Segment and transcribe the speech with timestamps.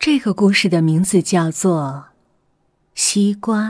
[0.00, 2.06] 这个故事的名字叫做
[2.94, 3.68] 《西瓜》。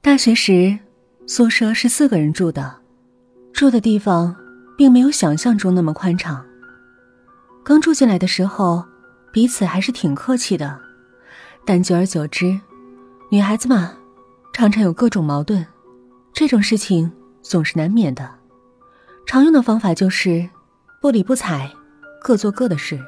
[0.00, 0.78] 大学时，
[1.26, 2.76] 宿舍是四个人住的，
[3.52, 4.36] 住的地方
[4.78, 6.46] 并没有想象中那么宽敞。
[7.64, 8.84] 刚住进来的时候，
[9.32, 10.78] 彼此还是挺客气的，
[11.64, 12.60] 但久而久之，
[13.32, 13.94] 女孩子嘛，
[14.52, 15.66] 常常有各种矛盾，
[16.32, 17.10] 这种事情
[17.42, 18.32] 总是难免的。
[19.26, 20.48] 常用的方法就是
[21.00, 21.68] 不理不睬。
[22.20, 23.02] 各做各的事，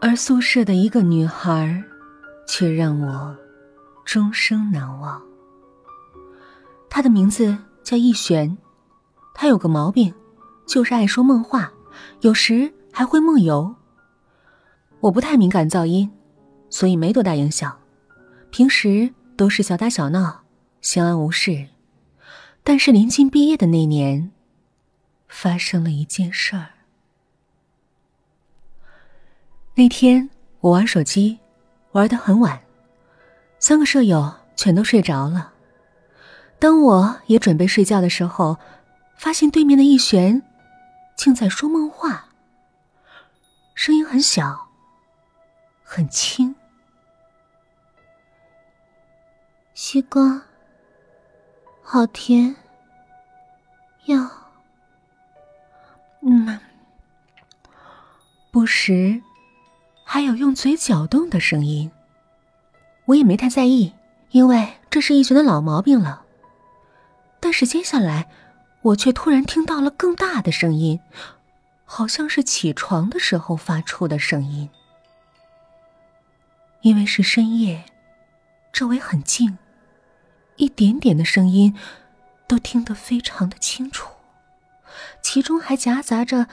[0.00, 1.82] 而宿舍的一个女孩，
[2.48, 3.36] 却让我
[4.04, 5.22] 终生难忘。
[6.90, 8.58] 她的名字叫易璇，
[9.32, 10.12] 她有个毛病，
[10.66, 11.72] 就是爱说梦话，
[12.22, 13.74] 有时还会梦游。
[15.00, 16.10] 我不太敏感噪音，
[16.68, 17.78] 所以没多大影响，
[18.50, 20.42] 平时都是小打小闹，
[20.80, 21.68] 相安无事。
[22.64, 24.32] 但是临近毕业的那年，
[25.28, 26.70] 发生了一件事儿。
[29.78, 30.28] 那天
[30.58, 31.38] 我玩手机，
[31.92, 32.60] 玩得很晚，
[33.60, 35.52] 三个舍友全都睡着了。
[36.58, 38.58] 当我也准备睡觉的时候，
[39.16, 40.42] 发现对面的易璇
[41.16, 42.26] 竟在说梦话，
[43.76, 44.68] 声音很小，
[45.84, 46.56] 很轻。
[49.74, 50.42] 西瓜，
[51.84, 52.56] 好甜，
[54.06, 54.28] 要，
[56.22, 56.58] 嗯，
[58.50, 59.22] 不时。
[60.10, 61.92] 还有用嘴搅动的声音，
[63.04, 63.92] 我也没太在意，
[64.30, 66.22] 因为这是一群的老毛病了。
[67.40, 68.26] 但是接下来，
[68.80, 70.98] 我却突然听到了更大的声音，
[71.84, 74.70] 好像是起床的时候发出的声音。
[76.80, 77.84] 因为是深夜，
[78.72, 79.58] 周围很静，
[80.56, 81.76] 一点点的声音
[82.46, 84.08] 都听得非常的清楚，
[85.20, 86.46] 其中还夹杂着。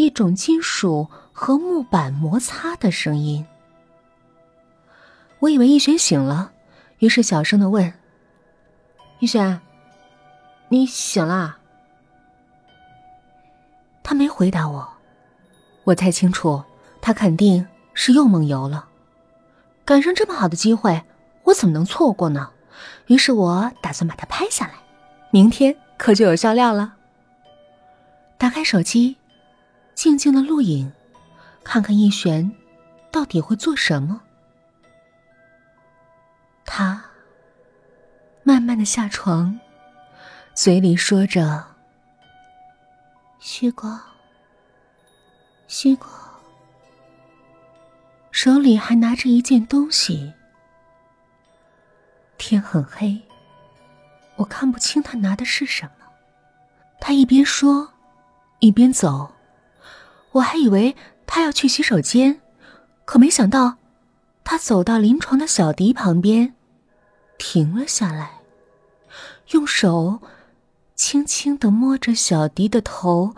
[0.00, 3.44] 一种金属和木板摩擦的声音。
[5.40, 6.52] 我以为逸轩醒了，
[7.00, 7.92] 于是小声的问
[9.20, 9.60] ：“逸轩，
[10.70, 11.58] 你醒啦？”
[14.02, 14.88] 他没回答我，
[15.84, 16.64] 我太清楚，
[17.02, 18.88] 他肯定是又梦游了。
[19.84, 21.02] 赶上这么好的机会，
[21.44, 22.48] 我怎么能错过呢？
[23.08, 24.76] 于是我打算把它拍下来，
[25.30, 26.94] 明天可就有笑料了。
[28.38, 29.18] 打开手机。
[30.00, 30.90] 静静的录影，
[31.62, 32.50] 看看逸璇
[33.12, 34.22] 到底会做什么。
[36.64, 37.04] 他
[38.42, 39.60] 慢慢的下床，
[40.54, 41.66] 嘴里说着
[43.40, 44.02] ：“西瓜，
[45.66, 46.08] 西瓜。”
[48.32, 50.32] 手里还拿着一件东西。
[52.38, 53.20] 天很黑，
[54.36, 56.06] 我看不清他拿的是什么。
[56.98, 57.92] 他一边说，
[58.60, 59.30] 一边走。
[60.32, 60.96] 我还以为
[61.26, 62.40] 他要去洗手间，
[63.04, 63.78] 可没想到，
[64.44, 66.54] 他走到临床的小迪旁边，
[67.38, 68.40] 停了下来，
[69.50, 70.20] 用手
[70.94, 73.34] 轻轻的摸着小迪的头，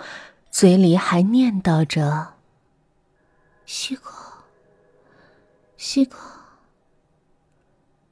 [0.50, 2.34] 嘴里还念叨着
[3.64, 4.12] ：“西瓜，
[5.76, 6.19] 西瓜。”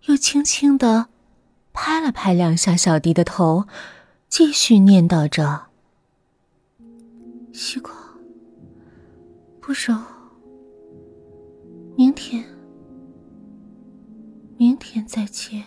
[0.07, 1.09] 又轻轻的
[1.75, 3.67] 拍了拍两下小迪的头，
[4.29, 5.67] 继续念叨着
[7.53, 7.93] ：“西瓜。”
[9.71, 9.95] 不熟。
[11.97, 12.45] 明天，
[14.59, 15.63] 明天再切。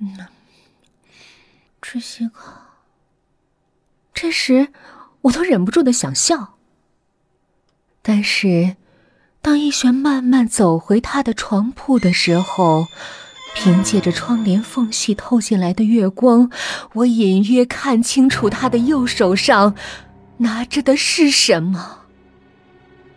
[0.00, 0.18] 嗯，
[1.80, 2.40] 吃西瓜。
[4.12, 4.72] 这时，
[5.20, 6.54] 我都忍不住的想笑。
[8.02, 8.74] 但是，
[9.40, 12.88] 当逸璇慢慢走回他的床铺的时候，
[13.54, 16.50] 凭借着窗帘缝隙透进来的月光，
[16.94, 19.76] 我隐约看清楚他的右手上。
[20.38, 22.00] 拿着的是什么？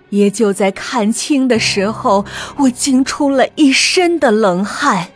[0.10, 2.26] 也就在看清的时候，
[2.58, 5.12] 我惊出了一身的冷汗。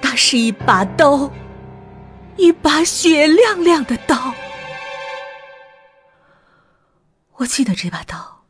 [0.00, 1.30] 那是一把刀，
[2.36, 4.34] 一把雪亮亮的刀。
[7.34, 8.44] 我记得这把刀，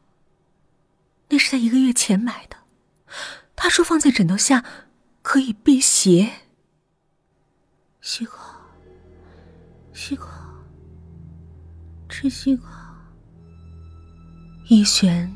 [1.29, 2.57] 那是在一个月前买的。
[3.57, 4.65] 他说放在枕头下
[5.23, 6.31] 可以辟邪。
[8.01, 8.39] 西瓜，
[9.93, 10.40] 西瓜。
[12.11, 12.69] 吃西瓜，
[14.69, 15.33] 逸玄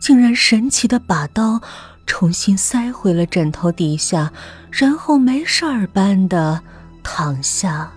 [0.00, 1.60] 竟然神奇的把刀
[2.06, 4.32] 重新塞回了枕头底下，
[4.70, 6.62] 然后没事儿般的
[7.02, 7.90] 躺下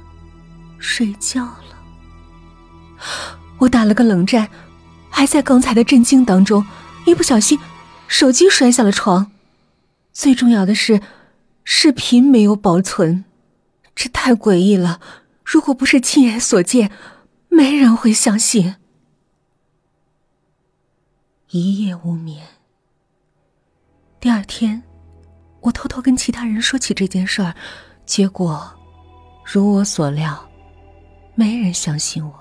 [0.80, 1.76] 睡觉了。
[3.60, 4.50] 我打了个冷战，
[5.10, 6.66] 还在刚才的震惊当中，
[7.06, 7.60] 一不小心
[8.08, 9.32] 手机摔下了床。
[10.12, 11.02] 最重要的是，
[11.64, 13.24] 视频没有保存，
[13.96, 15.00] 这太诡异了。
[15.46, 16.92] 如果不是亲眼所见。
[17.54, 18.74] 没人会相信。
[21.50, 22.42] 一夜无眠。
[24.22, 24.82] 第二天，
[25.60, 27.54] 我偷偷跟其他人说起这件事儿，
[28.06, 28.72] 结果，
[29.44, 30.50] 如我所料，
[31.36, 32.34] 没人相信我。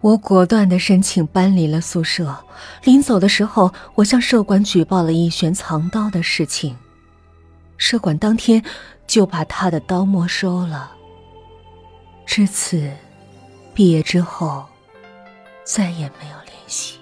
[0.00, 2.34] 我果断的申请搬离了宿舍。
[2.82, 6.74] 临走的时候，我向舍管举报了逸轩藏刀的事情。
[7.76, 8.64] 舍管当天
[9.06, 10.96] 就把他的刀没收了。
[12.32, 12.88] 至此，
[13.74, 14.64] 毕业之后，
[15.64, 16.99] 再也没有联系。